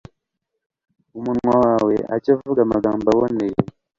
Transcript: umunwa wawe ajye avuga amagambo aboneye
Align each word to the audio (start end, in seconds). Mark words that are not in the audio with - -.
umunwa 1.17 1.53
wawe 1.63 1.95
ajye 2.13 2.29
avuga 2.35 2.59
amagambo 2.63 3.05
aboneye 3.09 3.57